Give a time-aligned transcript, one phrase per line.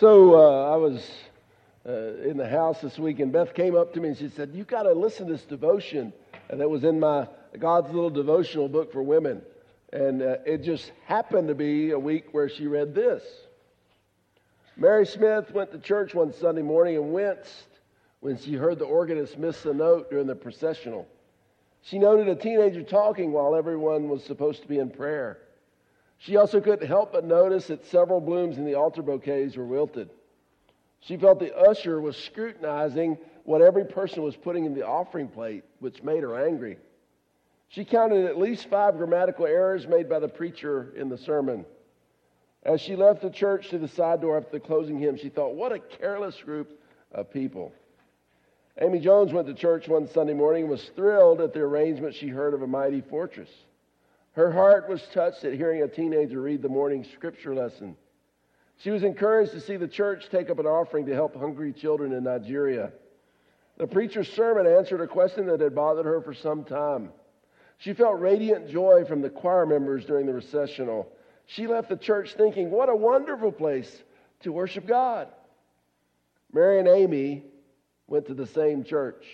[0.00, 1.08] So uh, I was
[1.86, 4.50] uh, in the house this week, and Beth came up to me and she said,
[4.52, 6.12] "You got to listen to this devotion
[6.50, 7.28] that was in my
[7.60, 9.40] God's little devotional book for women."
[9.92, 13.22] And uh, it just happened to be a week where she read this.
[14.76, 17.68] Mary Smith went to church one Sunday morning and winced
[18.18, 21.06] when she heard the organist miss a note during the processional.
[21.82, 25.38] She noted a teenager talking while everyone was supposed to be in prayer.
[26.18, 30.10] She also couldn't help but notice that several blooms in the altar bouquets were wilted.
[31.00, 35.64] She felt the usher was scrutinizing what every person was putting in the offering plate,
[35.80, 36.78] which made her angry.
[37.68, 41.66] She counted at least five grammatical errors made by the preacher in the sermon.
[42.62, 45.54] As she left the church to the side door after the closing hymn, she thought,
[45.54, 46.80] what a careless group
[47.12, 47.72] of people.
[48.80, 52.28] Amy Jones went to church one Sunday morning and was thrilled at the arrangement she
[52.28, 53.50] heard of a mighty fortress.
[54.34, 57.96] Her heart was touched at hearing a teenager read the morning scripture lesson.
[58.78, 62.12] She was encouraged to see the church take up an offering to help hungry children
[62.12, 62.92] in Nigeria.
[63.76, 67.10] The preacher's sermon answered a question that had bothered her for some time.
[67.78, 71.12] She felt radiant joy from the choir members during the recessional.
[71.46, 74.02] She left the church thinking, what a wonderful place
[74.40, 75.28] to worship God.
[76.52, 77.44] Mary and Amy
[78.08, 79.24] went to the same church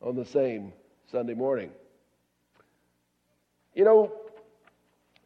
[0.00, 0.72] on the same
[1.10, 1.70] Sunday morning.
[3.74, 4.12] You know,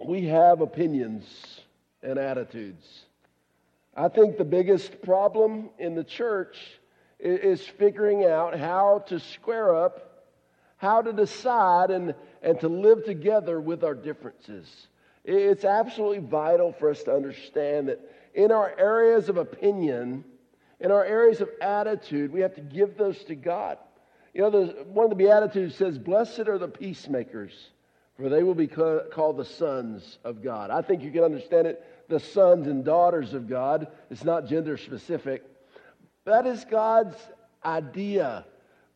[0.02, 1.60] we have opinions
[2.02, 3.04] and attitudes.
[3.94, 6.56] I think the biggest problem in the church
[7.20, 10.24] is figuring out how to square up,
[10.78, 14.86] how to decide, and, and to live together with our differences.
[15.24, 18.00] It's absolutely vital for us to understand that
[18.34, 20.24] in our areas of opinion,
[20.80, 23.76] in our areas of attitude, we have to give those to God.
[24.32, 24.50] You know,
[24.86, 27.52] one of the Beatitudes says, Blessed are the peacemakers
[28.19, 30.70] for they will be called the sons of God.
[30.70, 33.86] I think you can understand it the sons and daughters of God.
[34.10, 35.44] It's not gender specific.
[36.25, 37.16] That is God's
[37.64, 38.44] idea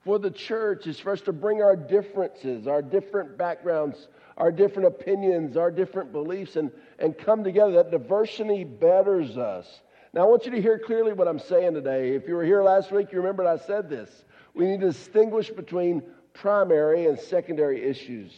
[0.04, 4.88] for the church is for us to bring our differences, our different backgrounds, our different
[4.88, 7.72] opinions, our different beliefs, and, and come together.
[7.72, 9.82] That diversity betters us.
[10.12, 12.16] Now, I want you to hear clearly what I'm saying today.
[12.16, 14.24] If you were here last week, you remembered I said this.
[14.54, 16.02] We need to distinguish between
[16.34, 18.32] primary and secondary issues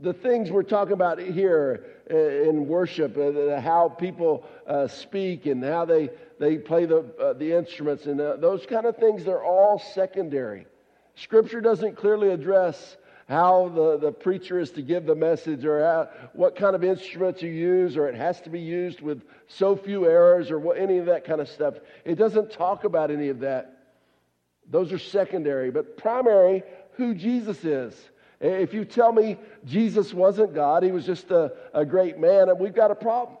[0.00, 5.62] the things we're talking about here uh, in worship, uh, how people uh, speak and
[5.64, 10.66] how they, they play the, the instruments and those kind of things, they're all secondary.
[11.16, 12.96] Scripture doesn't clearly address
[13.28, 17.40] how the, the preacher is to give the message or how, what kind of instruments
[17.40, 20.98] you use or it has to be used with so few errors or what, any
[20.98, 21.74] of that kind of stuff.
[22.04, 23.78] It doesn't talk about any of that.
[24.70, 25.70] Those are secondary.
[25.70, 26.62] But primary,
[26.96, 27.94] who Jesus is.
[28.44, 32.60] If you tell me Jesus wasn't God, he was just a, a great man, and
[32.60, 33.38] we've got a problem.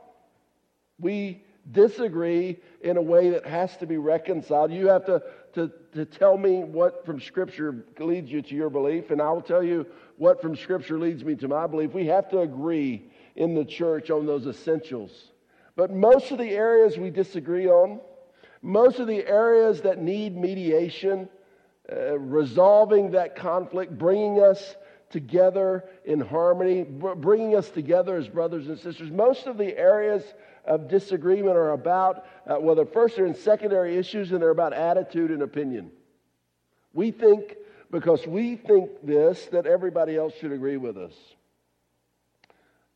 [0.98, 4.72] We disagree in a way that has to be reconciled.
[4.72, 5.22] You have to,
[5.54, 9.42] to, to tell me what from Scripture leads you to your belief, and I will
[9.42, 9.84] tell you
[10.16, 11.92] what from Scripture leads me to my belief.
[11.92, 15.32] We have to agree in the church on those essentials.
[15.76, 18.00] But most of the areas we disagree on,
[18.62, 21.28] most of the areas that need mediation,
[21.92, 24.76] uh, resolving that conflict, bringing us
[25.14, 29.12] together in harmony, bringing us together as brothers and sisters.
[29.12, 30.24] Most of the areas
[30.64, 34.72] of disagreement are about, uh, well, the first are in secondary issues and they're about
[34.72, 35.92] attitude and opinion.
[36.92, 37.54] We think,
[37.92, 41.14] because we think this, that everybody else should agree with us.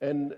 [0.01, 0.35] And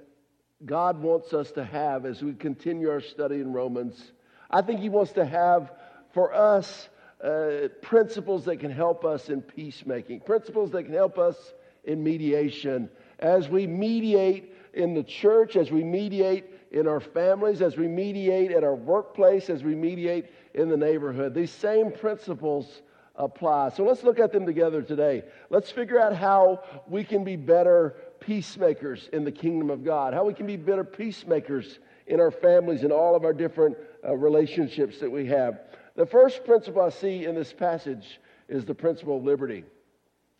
[0.67, 4.12] God wants us to have, as we continue our study in Romans,
[4.51, 5.73] I think He wants to have
[6.12, 6.91] for us
[7.25, 11.55] uh, principles that can help us in peacemaking, principles that can help us
[11.85, 12.89] in mediation.
[13.19, 18.53] As we mediate in the church, as we mediate in our families, as we mediate
[18.53, 22.83] at our workplace, as we mediate in the neighborhood, these same principles
[23.17, 23.71] apply.
[23.71, 25.25] So let's look at them together today.
[25.51, 30.25] Let's figure out how we can be better peacemakers in the kingdom of God, how
[30.25, 33.77] we can be better peacemakers in our families and all of our different
[34.07, 35.61] uh, relationships that we have.
[35.97, 39.65] The first principle I see in this passage is the principle of liberty.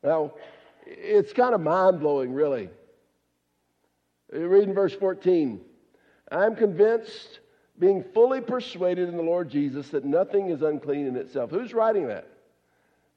[0.03, 0.33] Now,
[0.91, 2.69] it's kind of mind blowing, really.
[4.33, 5.61] Read in verse 14
[6.31, 7.41] I'm convinced,
[7.79, 11.51] being fully persuaded in the Lord Jesus, that nothing is unclean in itself.
[11.51, 12.29] Who's writing that?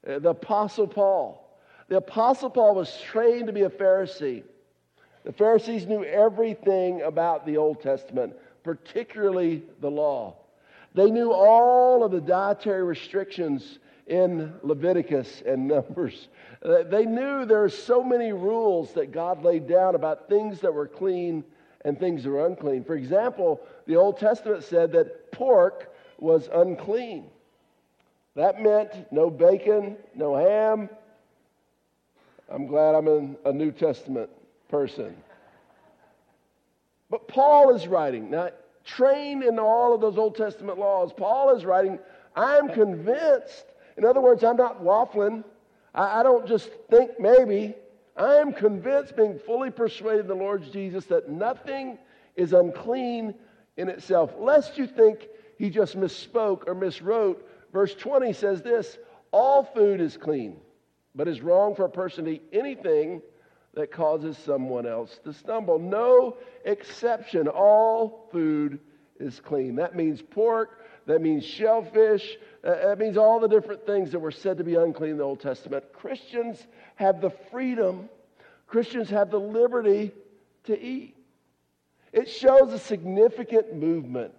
[0.06, 1.40] Uh, the Apostle Paul.
[1.88, 4.42] The Apostle Paul was trained to be a Pharisee.
[5.24, 10.36] The Pharisees knew everything about the Old Testament, particularly the law.
[10.94, 16.28] They knew all of the dietary restrictions in Leviticus and Numbers.
[16.64, 20.88] They knew there are so many rules that God laid down about things that were
[20.88, 21.44] clean
[21.84, 22.84] and things that were unclean.
[22.84, 27.26] For example, the Old Testament said that pork was unclean.
[28.34, 30.88] That meant no bacon, no ham.
[32.50, 34.30] I'm glad I'm in a New Testament
[34.68, 35.14] person.
[37.10, 38.48] But Paul is writing, now,
[38.84, 41.98] trained in all of those Old Testament laws, Paul is writing,
[42.34, 43.66] I'm convinced.
[43.98, 45.44] In other words, I'm not waffling.
[45.94, 47.74] I, I don't just think maybe.
[48.16, 51.98] I am convinced, being fully persuaded in the Lord Jesus, that nothing
[52.36, 53.34] is unclean
[53.76, 57.38] in itself, lest you think he just misspoke or miswrote.
[57.72, 58.98] Verse 20 says this
[59.32, 60.56] All food is clean,
[61.14, 63.20] but it's wrong for a person to eat anything
[63.74, 65.78] that causes someone else to stumble.
[65.78, 67.48] No exception.
[67.48, 68.78] All food
[69.18, 69.76] is clean.
[69.76, 74.30] That means pork, that means shellfish, uh, that means all the different things that were
[74.30, 75.84] said to be unclean in the Old Testament.
[75.92, 76.66] Christians
[76.96, 78.08] have the freedom,
[78.66, 80.12] Christians have the liberty
[80.64, 81.14] to eat.
[82.12, 84.32] It shows a significant movement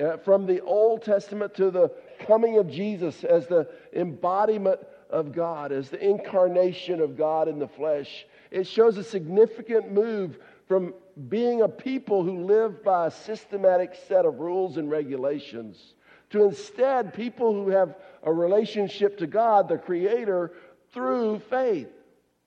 [0.00, 1.90] uh, from the Old Testament to the
[2.26, 4.80] coming of Jesus as the embodiment
[5.10, 8.26] of God, as the incarnation of God in the flesh.
[8.50, 10.94] It shows a significant move from
[11.28, 15.94] being a people who live by a systematic set of rules and regulations
[16.30, 20.52] to instead people who have a relationship to God, the Creator,
[20.92, 21.88] through faith.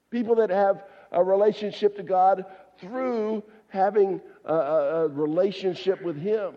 [0.09, 2.45] People that have a relationship to God
[2.79, 6.55] through having a, a relationship with Him.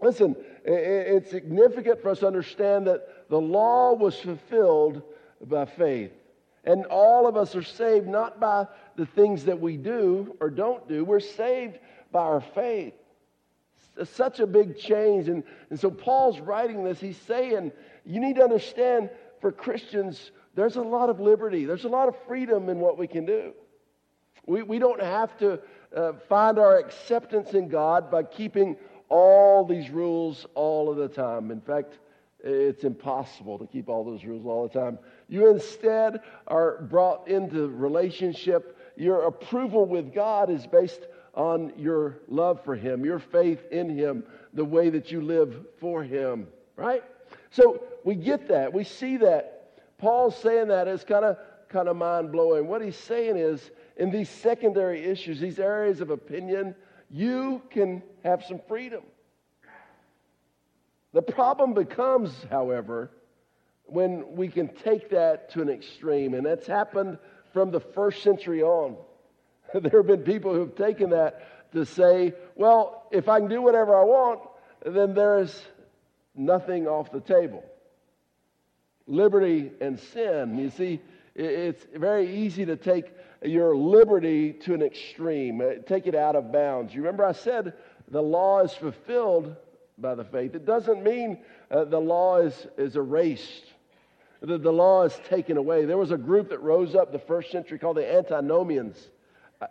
[0.00, 5.02] Listen, it's significant for us to understand that the law was fulfilled
[5.46, 6.12] by faith.
[6.64, 8.66] And all of us are saved not by
[8.96, 11.78] the things that we do or don't do, we're saved
[12.12, 12.94] by our faith.
[14.04, 15.28] Such a big change.
[15.28, 17.00] And, and so Paul's writing this.
[17.00, 17.72] He's saying,
[18.04, 19.10] you need to understand
[19.40, 23.06] for Christians, there's a lot of liberty, there's a lot of freedom in what we
[23.06, 23.52] can do.
[24.46, 25.60] We, we don't have to
[25.94, 28.76] uh, find our acceptance in God by keeping
[29.08, 31.50] all these rules all of the time.
[31.50, 31.98] In fact,
[32.40, 34.98] it's impossible to keep all those rules all the time.
[35.28, 38.76] You instead are brought into relationship.
[38.96, 41.06] Your approval with God is based
[41.38, 46.02] on your love for Him, your faith in Him, the way that you live for
[46.02, 47.04] Him, right?
[47.50, 48.74] So we get that.
[48.74, 49.54] We see that.
[49.98, 51.38] Paul's saying that is kind of
[51.68, 52.66] kind of mind blowing.
[52.66, 56.74] What he's saying is, in these secondary issues, these areas of opinion,
[57.10, 59.02] you can have some freedom.
[61.12, 63.10] The problem becomes, however,
[63.84, 67.18] when we can take that to an extreme, and that's happened
[67.52, 68.96] from the first century on.
[69.74, 73.60] there have been people who have taken that to say, well, if I can do
[73.60, 74.40] whatever I want,
[74.84, 75.62] then there is
[76.34, 77.64] nothing off the table.
[79.06, 80.58] Liberty and sin.
[80.58, 81.00] You see,
[81.34, 83.12] it's very easy to take
[83.42, 86.94] your liberty to an extreme, uh, take it out of bounds.
[86.94, 87.74] You remember I said
[88.10, 89.54] the law is fulfilled
[89.98, 90.54] by the faith.
[90.54, 91.38] It doesn't mean
[91.70, 93.64] uh, the law is, is erased,
[94.40, 95.84] that the law is taken away.
[95.84, 98.96] There was a group that rose up the first century called the antinomians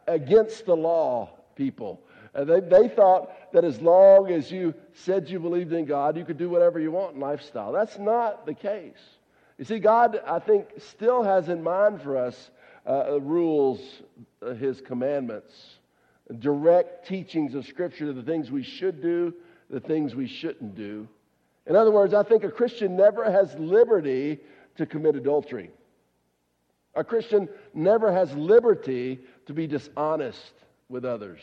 [0.07, 2.01] against the law people.
[2.36, 6.25] Uh, they, they thought that as long as you said you believed in God, you
[6.25, 7.72] could do whatever you want in lifestyle.
[7.72, 9.00] That's not the case.
[9.57, 12.51] You see, God, I think, still has in mind for us
[12.88, 13.80] uh, rules,
[14.42, 15.80] uh, his commandments,
[16.39, 19.34] direct teachings of Scripture, the things we should do,
[19.69, 21.07] the things we shouldn't do.
[21.66, 24.39] In other words, I think a Christian never has liberty
[24.77, 25.72] to commit adultery.
[26.98, 30.54] A Christian never has liberty to be dishonest
[30.89, 31.42] with others.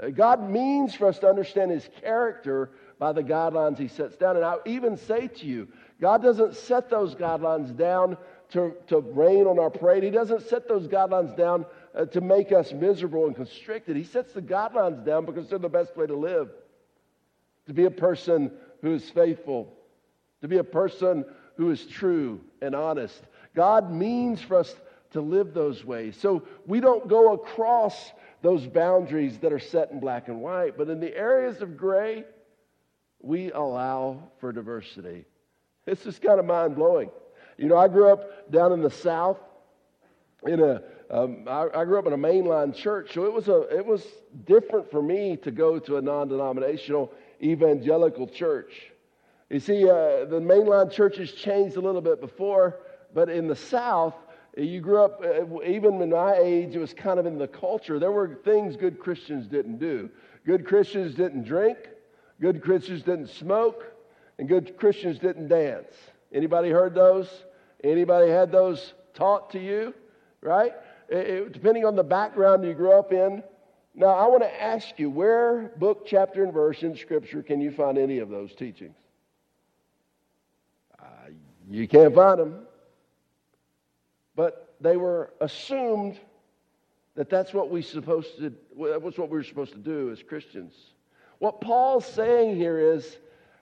[0.00, 4.36] Uh, God means for us to understand his character by the guidelines he sets down.
[4.36, 5.66] And I even say to you,
[6.00, 8.16] God doesn't set those guidelines down
[8.50, 10.04] to, to rain on our parade.
[10.04, 13.96] He doesn't set those guidelines down uh, to make us miserable and constricted.
[13.96, 16.50] He sets the guidelines down because they're the best way to live.
[17.66, 19.72] To be a person who is faithful,
[20.40, 21.24] to be a person
[21.56, 23.22] who is true and honest.
[23.54, 24.74] God means for us
[25.12, 26.16] to live those ways.
[26.18, 30.88] So we don't go across those boundaries that are set in black and white, but
[30.88, 32.24] in the areas of gray,
[33.20, 35.24] we allow for diversity.
[35.86, 37.10] It's just kind of mind blowing.
[37.58, 39.38] You know, I grew up down in the South.
[40.44, 43.60] In a, um, I, I grew up in a mainline church, so it was a,
[43.76, 44.04] it was
[44.44, 48.90] different for me to go to a non-denominational evangelical church.
[49.50, 52.80] You see, uh, the mainline churches changed a little bit before,
[53.14, 54.14] but in the South,
[54.56, 57.98] you grew up, uh, even in my age, it was kind of in the culture.
[57.98, 60.10] There were things good Christians didn't do.
[60.44, 61.78] Good Christians didn't drink,
[62.40, 63.84] good Christians didn't smoke,
[64.38, 65.94] and good Christians didn't dance.
[66.32, 67.28] Anybody heard those?
[67.84, 69.94] Anybody had those taught to you?
[70.40, 70.72] Right?
[71.08, 73.42] It, it, depending on the background you grew up in,
[73.94, 77.70] Now, I want to ask you where, book, chapter, and verse in Scripture can you
[77.70, 78.96] find any of those teachings?
[80.98, 81.30] Uh,
[81.70, 82.66] you can't find them.
[84.34, 86.18] But they were assumed
[87.14, 90.74] that that's what we supposed to was what we were supposed to do as Christians.
[91.38, 93.18] What Paul's saying here is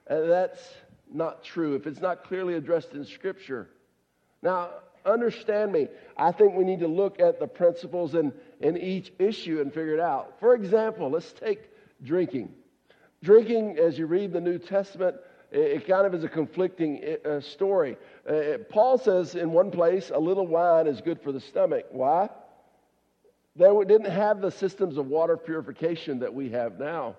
[0.09, 0.61] uh, that's
[1.11, 3.69] not true if it's not clearly addressed in Scripture.
[4.41, 4.69] Now,
[5.05, 5.87] understand me.
[6.17, 9.93] I think we need to look at the principles in, in each issue and figure
[9.93, 10.39] it out.
[10.39, 11.69] For example, let's take
[12.03, 12.53] drinking.
[13.23, 15.17] Drinking, as you read the New Testament,
[15.51, 17.97] it, kind of is a conflicting uh, story.
[18.27, 21.85] Uh, Paul says in one place, a little wine is good for the stomach.
[21.91, 22.29] Why?
[23.55, 27.17] They didn't have the systems of water purification that we have now.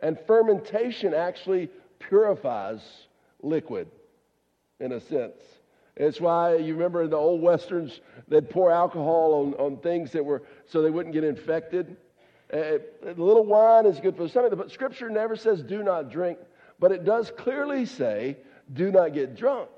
[0.00, 2.80] And fermentation actually purifies
[3.42, 3.88] liquid
[4.80, 5.40] in a sense.
[5.96, 10.22] It's why you remember in the old westerns, they'd pour alcohol on, on things that
[10.22, 11.96] were so they wouldn't get infected.
[12.52, 16.10] Uh, a little wine is good for the stomach, but Scripture never says do not
[16.10, 16.38] drink,
[16.78, 18.36] but it does clearly say
[18.72, 19.68] do not get drunk.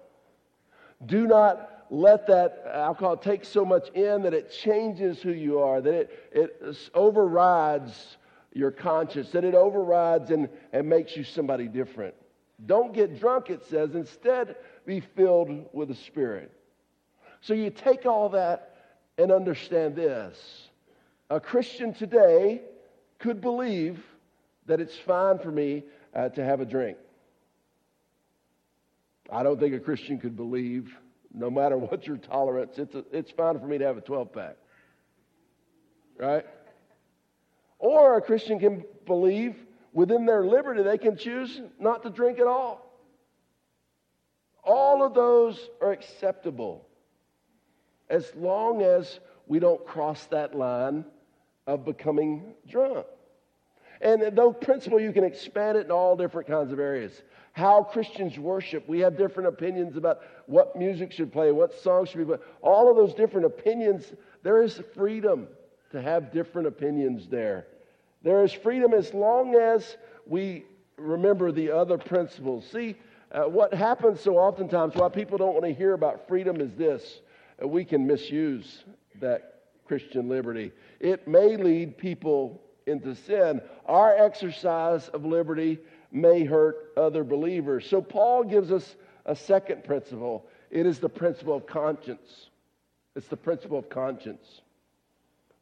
[1.06, 5.80] Do not let that alcohol take so much in that it changes who you are,
[5.80, 8.16] that it, it overrides
[8.52, 12.14] your conscience, that it overrides and, and makes you somebody different.
[12.66, 13.94] Don't get drunk, it says.
[13.94, 16.52] Instead, be filled with the Spirit.
[17.40, 18.74] So you take all that
[19.16, 20.68] and understand this.
[21.30, 22.62] A Christian today
[23.18, 24.02] could believe
[24.66, 25.84] that it's fine for me
[26.14, 26.98] uh, to have a drink.
[29.30, 30.90] I don't think a Christian could believe,
[31.32, 34.32] no matter what your tolerance, it's, a, it's fine for me to have a 12
[34.32, 34.56] pack.
[36.18, 36.46] Right?
[37.78, 39.56] Or a Christian can believe
[39.92, 42.84] within their liberty they can choose not to drink at all.
[44.64, 46.86] All of those are acceptable
[48.10, 51.04] as long as we don't cross that line
[51.66, 53.06] of becoming drunk.
[54.00, 57.22] And though principle, you can expand it in all different kinds of areas.
[57.52, 62.18] How Christians worship, we have different opinions about what music should play, what songs should
[62.18, 62.40] be played.
[62.62, 64.12] All of those different opinions,
[64.42, 65.48] there is freedom
[65.90, 67.66] to have different opinions there.
[68.22, 70.64] There is freedom as long as we
[70.96, 72.68] remember the other principles.
[72.70, 72.96] See,
[73.32, 77.20] uh, what happens so oftentimes, why people don't want to hear about freedom is this
[77.62, 78.84] uh, we can misuse
[79.20, 80.72] that Christian liberty.
[81.00, 83.60] It may lead people into sin.
[83.86, 85.78] Our exercise of liberty
[86.10, 87.86] may hurt other believers.
[87.88, 92.50] So, Paul gives us a second principle it is the principle of conscience.
[93.16, 94.60] It's the principle of conscience.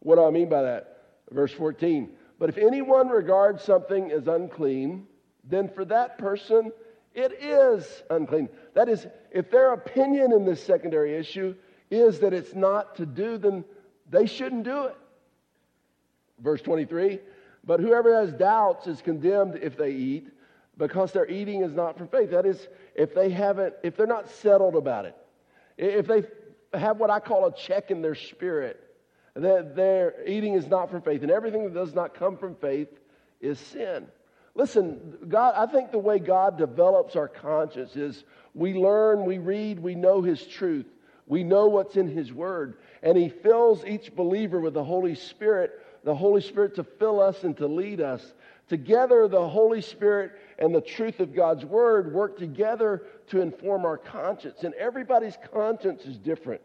[0.00, 1.02] What do I mean by that?
[1.30, 5.06] Verse 14 but if anyone regards something as unclean,
[5.44, 6.72] then for that person
[7.14, 8.48] it is unclean.
[8.74, 11.54] That is, if their opinion in this secondary issue
[11.90, 13.64] is that it's not to do, then
[14.10, 14.96] they shouldn't do it.
[16.42, 17.20] Verse 23
[17.64, 20.28] But whoever has doubts is condemned if they eat,
[20.76, 22.30] because their eating is not from faith.
[22.30, 25.16] That is, if they haven't, if they're not settled about it,
[25.78, 26.24] if they
[26.74, 28.82] have what I call a check in their spirit,
[29.34, 32.88] that their eating is not from faith, and everything that does not come from faith
[33.40, 34.06] is sin.
[34.54, 38.24] Listen, God, I think the way God develops our conscience is
[38.54, 40.86] we learn, we read, we know His truth,
[41.26, 45.78] we know what's in His Word, and He fills each believer with the Holy Spirit,
[46.06, 48.22] the Holy Spirit to fill us and to lead us.
[48.68, 53.98] Together, the Holy Spirit and the truth of God's Word work together to inform our
[53.98, 56.60] conscience, and everybody's conscience is different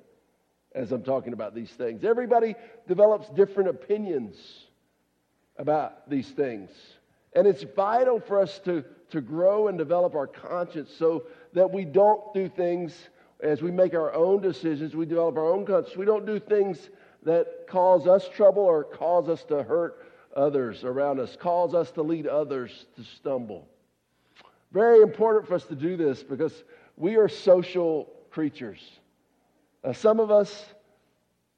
[0.76, 2.04] as I'm talking about these things.
[2.04, 2.54] Everybody
[2.88, 4.38] develops different opinions
[5.58, 6.70] about these things.
[7.36, 11.84] And it's vital for us to, to grow and develop our conscience so that we
[11.84, 12.96] don't do things
[13.42, 15.98] as we make our own decisions, we develop our own conscience.
[15.98, 16.92] We don't do things
[17.24, 22.02] that cause us trouble or cause us to hurt others around us, cause us to
[22.02, 23.68] lead others to stumble.
[24.72, 26.64] Very important for us to do this because
[26.96, 28.80] we are social creatures.
[29.84, 30.66] Uh, some of us,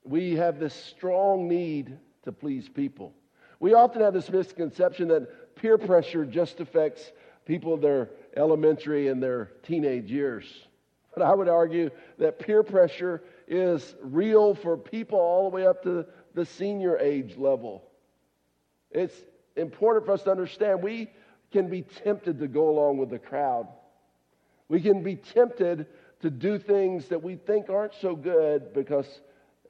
[0.03, 3.13] we have this strong need to please people.
[3.60, 7.12] We often have this misconception that peer pressure just affects
[7.46, 10.46] people their elementary and their teenage years.
[11.13, 15.84] But I would argue that peer pressure is real for people all the way up
[15.84, 17.84] to the senior age level.
[18.92, 19.16] It's
[19.56, 21.10] important for us to understand we
[21.52, 23.68] can be tempted to go along with the crowd.
[24.68, 25.88] We can be tempted
[26.22, 29.06] to do things that we think aren't so good because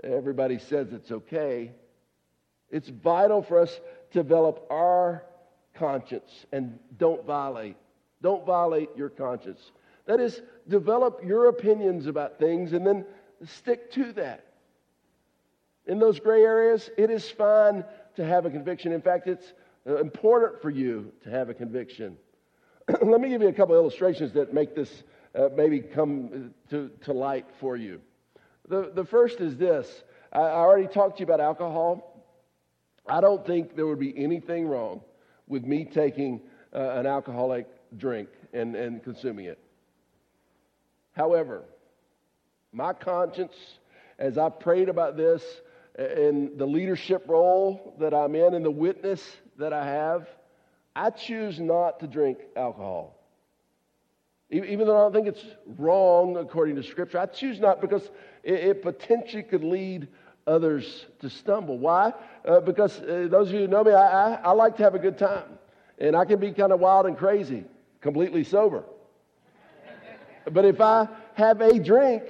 [0.03, 1.72] everybody says it's okay.
[2.70, 3.80] It's vital for us
[4.12, 5.25] to develop our
[5.74, 7.75] conscience and don't violate.
[8.22, 9.60] Don't violate your conscience.
[10.06, 13.06] That is, develop your opinions about things and then
[13.47, 14.45] stick to that.
[15.85, 17.83] In those gray areas, it is fine
[18.15, 18.93] to have a conviction.
[18.93, 19.53] In fact, it's
[19.88, 22.17] uh, important for you to have a conviction.
[23.01, 25.03] Let me give you a couple illustrations that make this
[25.35, 28.00] uh, maybe come to, to light for you.
[28.69, 32.25] The, the first is this I, I already talked to you about alcohol.
[33.05, 35.01] I don't think there would be anything wrong
[35.47, 36.41] with me taking
[36.73, 39.59] uh, an alcoholic drink and, and consuming it.
[41.12, 41.63] However,
[42.74, 43.53] my conscience,
[44.18, 45.44] as I prayed about this,
[45.98, 49.24] in the leadership role that I'm in and the witness
[49.58, 50.27] that I have,
[50.96, 53.20] I choose not to drink alcohol.
[54.50, 55.46] Even though I don't think it's
[55.77, 58.10] wrong according to Scripture, I choose not because
[58.44, 60.08] it, potentially could lead
[60.46, 61.80] others to stumble.
[61.80, 62.13] Why?
[62.46, 64.94] Uh, because uh, those of you who know me, I, I, I like to have
[64.94, 65.58] a good time.
[65.98, 67.63] And I can be kind of wild and crazy,
[68.01, 68.84] completely sober.
[70.51, 72.24] but if I have a drink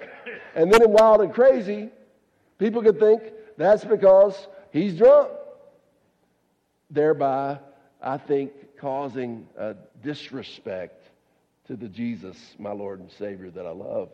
[0.56, 1.90] and then I'm wild and crazy,
[2.58, 3.24] people could think
[3.58, 5.32] that's because he's drunk.
[6.90, 7.60] Thereby,
[8.02, 11.10] I think, causing a disrespect
[11.68, 14.10] to the Jesus, my Lord and Savior, that I love.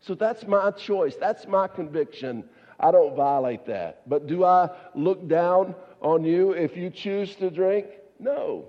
[0.00, 1.16] So that's my choice.
[1.18, 2.44] That's my conviction.
[2.78, 4.08] I don't violate that.
[4.08, 7.86] But do I look down on you if you choose to drink?
[8.18, 8.66] No,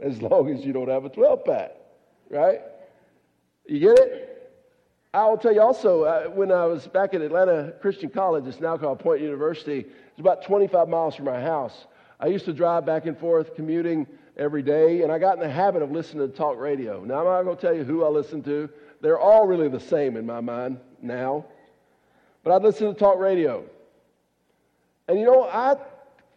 [0.00, 1.72] as long as you don't have a 12 pack,
[2.30, 2.60] right?
[3.66, 4.27] You get it?
[5.14, 8.60] I will tell you also, uh, when I was back at Atlanta Christian College, it's
[8.60, 11.86] now called Point University, it's about 25 miles from my house.
[12.20, 15.48] I used to drive back and forth commuting every day, and I got in the
[15.48, 17.02] habit of listening to talk radio.
[17.04, 18.68] Now, I'm not going to tell you who I listen to.
[19.00, 21.46] They're all really the same in my mind now.
[22.42, 23.64] But I'd listen to talk radio.
[25.06, 25.76] And you know, I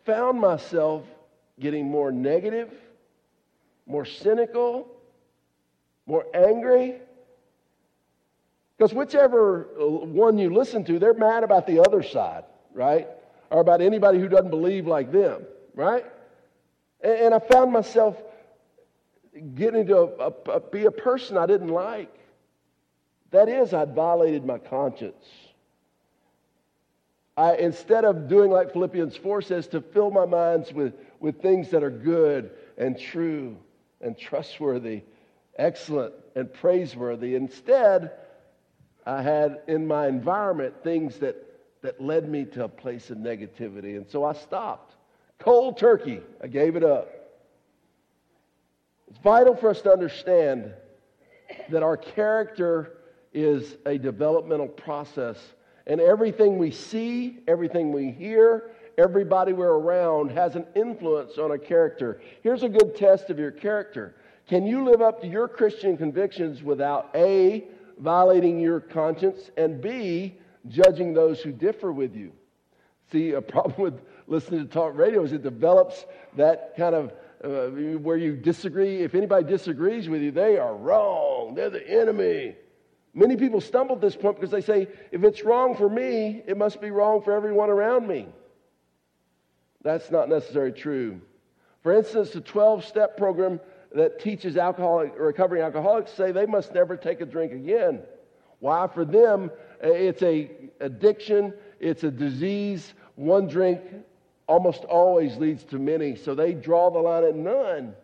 [0.06, 1.04] found myself
[1.60, 2.72] getting more negative,
[3.86, 4.88] more cynical,
[6.06, 7.02] more angry
[8.82, 13.08] because whichever uh, one you listen to, they're mad about the other side, right?
[13.52, 15.44] Or about anybody who doesn't believe like them,
[15.76, 16.04] right?
[17.00, 18.18] And, I found myself
[19.54, 22.12] getting to a, a, be a person I didn't like.
[23.30, 25.28] That is, I'd violated my conscience.
[27.38, 31.70] I, instead of doing like Philippians 4 says, to fill my minds with, with things
[31.70, 33.58] that are good and true
[34.02, 35.04] and trustworthy,
[35.56, 38.14] excellent and praiseworthy, instead,
[39.06, 41.36] I had in my environment things that,
[41.82, 43.98] that led me to a place of negativity.
[43.98, 44.96] And so I stopped.
[45.40, 47.10] Cold turkey, I gave it up.
[49.10, 50.72] It's vital for us to understand
[51.70, 52.98] that our character
[53.34, 55.38] is a developmental process.
[55.88, 61.58] And everything we see, everything we hear, everybody we're around has an influence on our
[61.58, 62.22] character.
[62.44, 64.16] Here's a good test of your character.
[64.48, 67.66] Can you live up to your Christian convictions without A,
[68.02, 70.38] violating your conscience, and B,
[70.68, 72.34] judging those who differ with you.
[73.12, 77.70] See, a problem with listening to talk radio is it develops that kind of uh,
[78.00, 79.02] where you disagree.
[79.02, 81.56] If anybody disagrees with you, they are wrong.
[81.56, 82.56] They're the enemy.
[83.14, 86.58] Many people stumble at this point because they say, if it's wrong for me, it
[86.58, 88.28] must be wrong for everyone around me.
[89.84, 91.20] That's not necessarily true.
[91.84, 93.60] For instance, the 12 step program
[93.94, 98.02] that teaches alcoholic, recovering alcoholics say they must never take a drink again.
[98.60, 98.88] Why?
[98.88, 99.52] For them,
[99.82, 102.94] it's a addiction, it's a disease.
[103.16, 103.82] One drink
[104.48, 107.96] almost always leads to many, so they draw the line at none.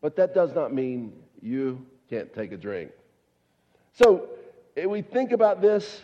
[0.00, 2.90] But that does not mean you can't take a drink.
[3.92, 4.28] So
[4.76, 6.02] eh, we think about this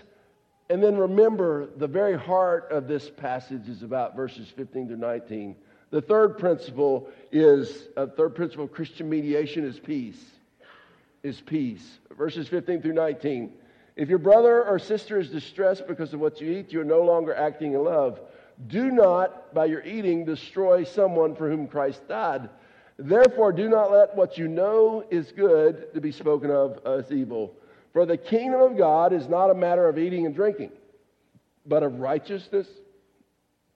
[0.71, 5.57] and then remember the very heart of this passage is about verses 15 to 19.
[5.91, 10.23] The third principle is a third principle of Christian mediation is peace.
[11.23, 11.99] Is peace.
[12.17, 13.53] Verses 15 through 19.
[13.97, 17.03] If your brother or sister is distressed because of what you eat, you are no
[17.03, 18.21] longer acting in love.
[18.69, 22.49] Do not, by your eating, destroy someone for whom Christ died.
[22.99, 27.55] Therefore, do not let what you know is good to be spoken of as evil.
[27.93, 30.71] For the kingdom of God is not a matter of eating and drinking,
[31.67, 32.69] but of righteousness,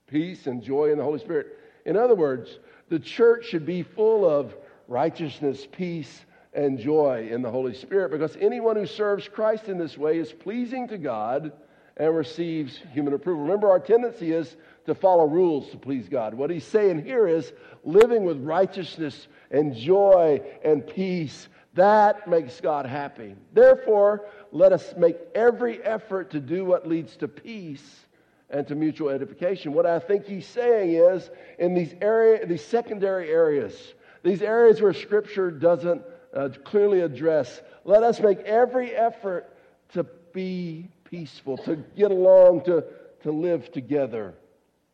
[0.07, 1.59] peace, and joy in the Holy Spirit.
[1.85, 4.55] In other words, the church should be full of
[4.89, 9.99] righteousness, peace, and joy in the Holy Spirit because anyone who serves Christ in this
[9.99, 11.53] way is pleasing to God
[11.97, 13.43] and receives human approval.
[13.43, 16.35] Remember, our tendency is to follow rules to please God.
[16.35, 17.53] What he's saying here is
[17.85, 21.49] living with righteousness and joy and peace.
[21.75, 23.35] That makes God happy.
[23.53, 28.07] Therefore, let us make every effort to do what leads to peace
[28.55, 29.73] and to mutual edification.
[29.73, 34.93] What I think he's saying is in these area, these secondary areas, these areas where
[34.93, 39.53] Scripture doesn't uh, clearly address, let us make every effort
[39.95, 42.85] to be peaceful, to get along, to,
[43.25, 44.35] to live together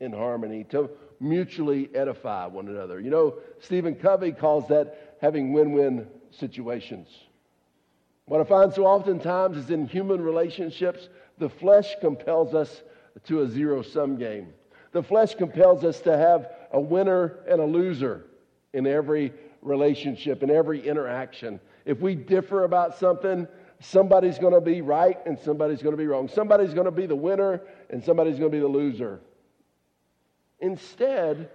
[0.01, 0.89] in harmony, to
[1.21, 2.99] mutually edify one another.
[2.99, 7.09] You know, Stephen Covey calls that having win win situations.
[8.25, 12.83] What I find so oftentimes is in human relationships, the flesh compels us
[13.25, 14.53] to a zero sum game.
[14.93, 18.27] The flesh compels us to have a winner and a loser
[18.73, 21.61] in every relationship, in every interaction.
[21.85, 23.47] If we differ about something,
[23.81, 26.29] somebody's going to be right and somebody's going to be wrong.
[26.29, 29.21] Somebody's going to be the winner and somebody's going to be the loser.
[30.61, 31.51] Instead,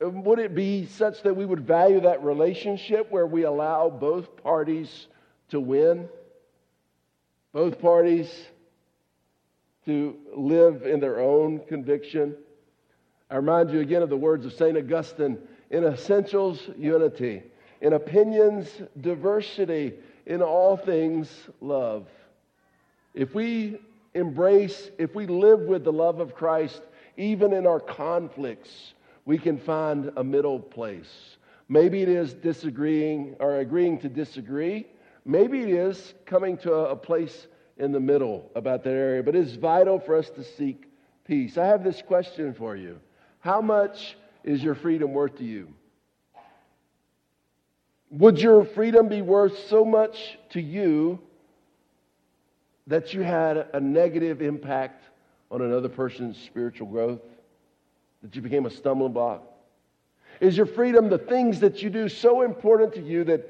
[0.00, 5.06] would it be such that we would value that relationship where we allow both parties
[5.50, 6.08] to win?
[7.52, 8.32] Both parties
[9.86, 12.36] to live in their own conviction?
[13.30, 14.76] I remind you again of the words of St.
[14.76, 15.38] Augustine
[15.70, 17.42] in essentials, unity,
[17.80, 18.68] in opinions,
[19.00, 19.94] diversity,
[20.26, 21.28] in all things,
[21.60, 22.06] love.
[23.14, 23.78] If we
[24.14, 26.82] embrace, if we live with the love of Christ,
[27.16, 31.36] even in our conflicts, we can find a middle place.
[31.68, 34.86] Maybe it is disagreeing or agreeing to disagree.
[35.24, 37.46] Maybe it is coming to a place
[37.78, 39.22] in the middle about that area.
[39.22, 40.84] But it's vital for us to seek
[41.24, 41.56] peace.
[41.56, 42.98] I have this question for you
[43.40, 45.68] How much is your freedom worth to you?
[48.10, 51.18] Would your freedom be worth so much to you
[52.86, 55.04] that you had a negative impact
[55.50, 57.20] on another person's spiritual growth?
[58.22, 59.42] That you became a stumbling block?
[60.40, 63.48] Is your freedom the things that you do so important to you that,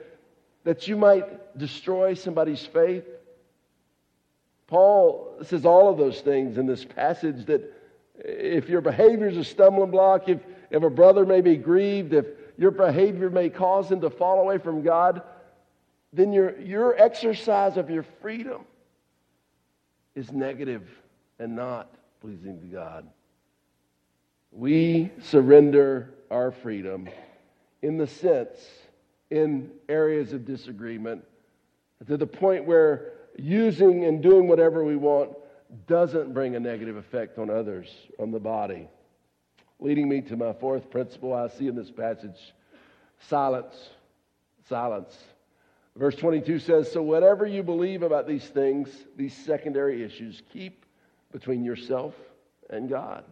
[0.64, 3.04] that you might destroy somebody's faith?
[4.72, 7.60] Paul says all of those things in this passage that
[8.14, 12.24] if your behavior is a stumbling block, if, if a brother may be grieved, if
[12.56, 15.20] your behavior may cause him to fall away from God,
[16.14, 18.64] then your, your exercise of your freedom
[20.14, 20.88] is negative
[21.38, 23.06] and not pleasing to God.
[24.52, 27.10] We surrender our freedom
[27.82, 28.70] in the sense,
[29.28, 31.24] in areas of disagreement,
[32.06, 35.30] to the point where using and doing whatever we want
[35.86, 38.88] doesn't bring a negative effect on others, on the body.
[39.80, 42.54] Leading me to my fourth principle I see in this passage
[43.28, 43.74] silence.
[44.68, 45.16] Silence.
[45.96, 50.84] Verse 22 says So, whatever you believe about these things, these secondary issues, keep
[51.32, 52.14] between yourself
[52.70, 53.24] and God.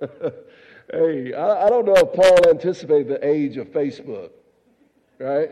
[0.00, 4.30] hey, I, I don't know if Paul anticipated the age of Facebook,
[5.18, 5.50] right?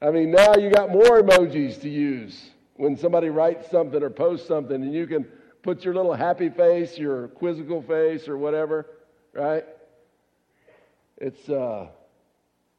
[0.00, 4.46] I mean, now you got more emojis to use when somebody writes something or posts
[4.46, 5.26] something, and you can
[5.62, 8.86] put your little happy face, your quizzical face, or whatever,
[9.32, 9.64] right?
[11.16, 11.88] It's, uh,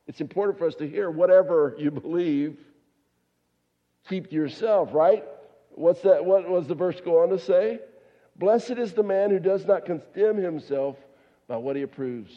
[0.05, 2.57] it's important for us to hear whatever you believe,
[4.07, 5.23] keep to yourself, right?
[5.71, 6.23] What's that?
[6.23, 7.79] What was the verse go on to say?
[8.35, 10.95] Blessed is the man who does not condemn himself
[11.47, 12.31] by what he approves.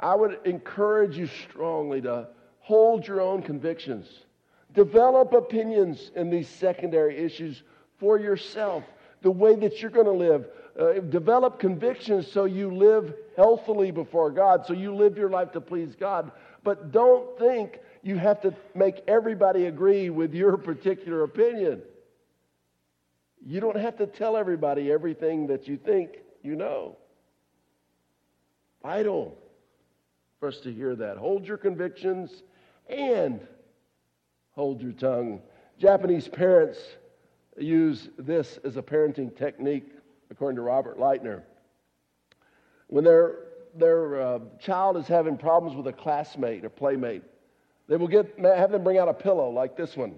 [0.00, 2.28] I would encourage you strongly to
[2.70, 4.06] hold your own convictions.
[4.74, 7.64] Develop opinions in these secondary issues
[7.98, 8.84] for yourself,
[9.22, 10.46] the way that you're going to live.
[10.78, 15.60] Uh, develop convictions so you live healthily before God, so you live your life to
[15.60, 16.30] please God.
[16.62, 21.82] But don't think you have to make everybody agree with your particular opinion.
[23.44, 26.96] You don't have to tell everybody everything that you think you know.
[28.84, 29.36] Vital
[30.38, 31.16] for us to hear that.
[31.16, 32.44] Hold your convictions
[32.90, 33.40] and
[34.52, 35.40] hold your tongue.
[35.78, 36.78] Japanese parents
[37.56, 39.88] use this as a parenting technique,
[40.30, 41.42] according to Robert Leitner.
[42.88, 43.36] When their,
[43.74, 47.22] their uh, child is having problems with a classmate or playmate,
[47.88, 50.14] they will get, have them bring out a pillow like this one.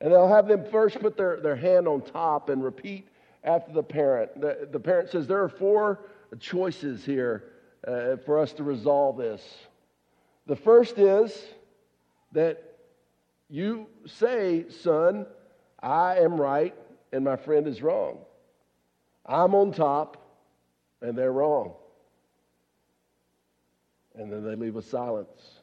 [0.00, 3.08] And they'll have them first put their, their hand on top and repeat
[3.44, 4.40] after the parent.
[4.40, 6.00] The, the parent says, There are four
[6.38, 7.44] choices here
[7.86, 9.42] uh, for us to resolve this.
[10.46, 11.44] The first is
[12.32, 12.62] that
[13.48, 15.26] you say, son,
[15.82, 16.74] I am right
[17.12, 18.18] and my friend is wrong.
[19.24, 20.16] I'm on top
[21.00, 21.74] and they're wrong.
[24.14, 25.60] And then they leave with silence.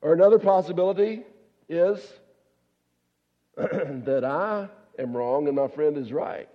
[0.00, 1.22] Or another possibility
[1.68, 2.00] is
[3.56, 6.48] that I am wrong and my friend is right.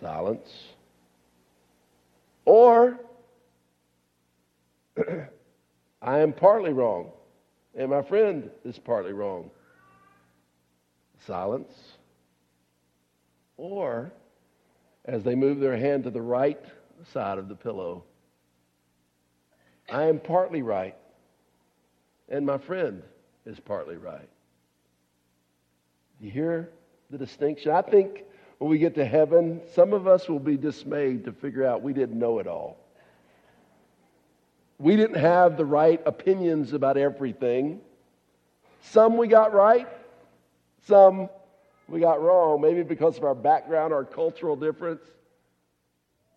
[0.00, 0.48] Silence.
[2.44, 2.98] Or
[6.02, 7.10] I am partly wrong,
[7.74, 9.50] and my friend is partly wrong.
[11.26, 11.72] Silence.
[13.56, 14.12] Or,
[15.04, 16.62] as they move their hand to the right
[17.12, 18.04] side of the pillow,
[19.90, 20.96] I am partly right,
[22.28, 23.02] and my friend
[23.44, 24.28] is partly right.
[26.20, 26.70] You hear
[27.10, 27.72] the distinction?
[27.72, 28.24] I think
[28.58, 31.92] when we get to heaven, some of us will be dismayed to figure out we
[31.92, 32.79] didn't know it all.
[34.80, 37.82] We didn't have the right opinions about everything.
[38.80, 39.86] Some we got right,
[40.86, 41.28] some
[41.86, 45.02] we got wrong, maybe because of our background, our cultural difference.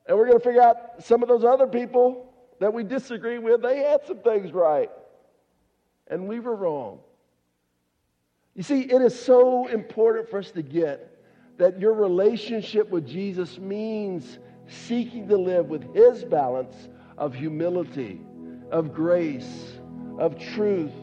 [0.06, 3.62] And we're going to figure out some of those other people that we disagree with,
[3.62, 4.91] they had some things right.
[6.08, 6.99] And we were wrong.
[8.56, 11.17] You see, it is so important for us to get
[11.58, 18.19] that your relationship with Jesus means seeking to live with his balance of humility,
[18.74, 19.78] of grace,
[20.18, 20.96] of truth,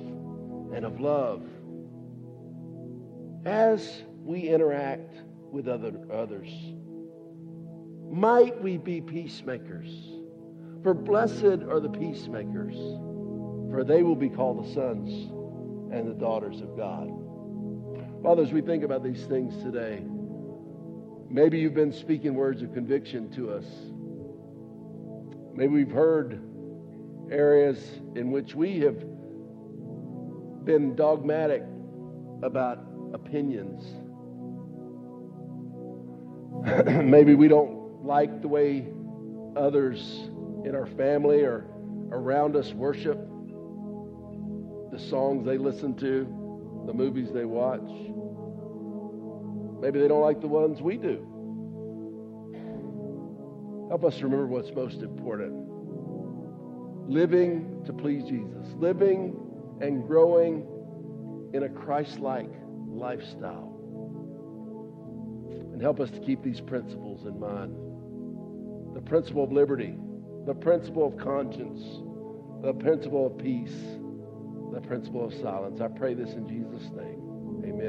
[0.74, 1.46] and of love.
[3.46, 5.14] As we interact
[5.52, 6.50] with other, others,
[8.10, 9.88] might we be peacemakers?
[10.82, 12.74] For blessed are the peacemakers,
[13.70, 15.30] for they will be called the sons
[15.94, 17.08] and the daughters of God.
[18.20, 20.02] Father, as we think about these things today,
[21.30, 23.66] maybe you've been speaking words of conviction to us.
[25.54, 26.49] Maybe we've heard
[27.30, 27.78] areas
[28.16, 28.98] in which we have
[30.64, 31.62] been dogmatic
[32.42, 33.84] about opinions.
[37.04, 38.86] maybe we don't like the way
[39.56, 40.28] others
[40.64, 41.66] in our family or
[42.10, 43.18] around us worship,
[44.90, 46.24] the songs they listen to,
[46.86, 47.88] the movies they watch.
[49.80, 51.26] Maybe they don't like the ones we do.
[53.88, 55.59] Help us remember what's most important
[57.10, 59.34] living to please Jesus, living
[59.80, 60.64] and growing
[61.52, 62.48] in a Christ like
[62.86, 63.76] lifestyle.
[65.72, 67.76] And help us to keep these principles in mind
[68.94, 69.96] the principle of liberty,
[70.46, 71.80] the principle of conscience,
[72.62, 73.76] the principle of peace,
[74.72, 75.80] the principle of silence.
[75.80, 77.62] I pray this in Jesus' name.
[77.64, 77.80] Amen.